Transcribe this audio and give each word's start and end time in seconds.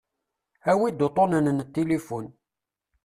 Awi-d 0.71 1.05
uṭṭunen 1.07 1.47
n 1.53 1.59
tilifun. 1.73 2.25